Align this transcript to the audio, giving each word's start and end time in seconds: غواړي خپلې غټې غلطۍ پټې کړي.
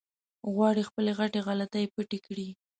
غواړي 0.53 0.83
خپلې 0.89 1.11
غټې 1.19 1.39
غلطۍ 1.47 1.85
پټې 1.95 2.17
کړي. 2.25 2.47